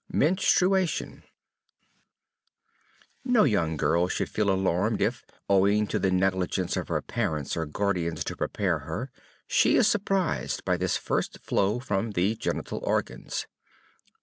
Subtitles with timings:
[0.11, 1.21] MENSTRUATION
[3.23, 7.67] No young girl should feel alarmed if, owing to the negligence of her parents or
[7.67, 9.11] guardians to prepare her,
[9.45, 13.45] she is surprised by this first flow from the genital organs.